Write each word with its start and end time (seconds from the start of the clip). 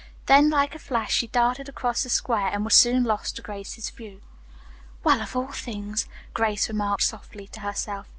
Then, 0.25 0.49
like 0.49 0.73
a 0.73 0.79
flash, 0.79 1.13
she 1.13 1.27
darted 1.27 1.69
across 1.69 2.01
the 2.01 2.09
square 2.09 2.47
and 2.47 2.63
was 2.65 2.73
soon 2.73 3.03
lost 3.03 3.35
to 3.35 3.43
Grace's 3.43 3.91
view. 3.91 4.23
"Well, 5.03 5.21
of 5.21 5.35
all 5.35 5.51
things!" 5.51 6.07
Grace 6.33 6.67
remarked 6.67 7.03
softly 7.03 7.45
to 7.49 7.59
herself. 7.59 8.07